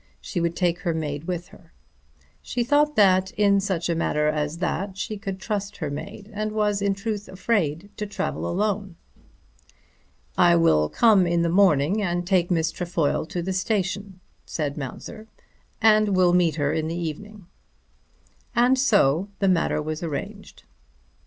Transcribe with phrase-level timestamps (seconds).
[0.19, 1.73] She would take her maid with her.
[2.41, 6.53] She thought that in such a matter as that she could trust her maid, and
[6.53, 8.95] was in truth afraid to travel alone.
[10.35, 15.27] "I will come in the morning and take Miss Trefoil to the station," said Mounser,
[15.83, 17.45] "and will meet her in the evening."
[18.55, 20.63] And so the matter was arranged.